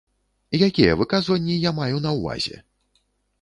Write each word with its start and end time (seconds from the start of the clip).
Якія 0.67 0.95
выказванні 1.01 1.59
я 1.67 1.75
маю 1.81 2.01
на 2.07 2.15
ўвазе? 2.17 2.57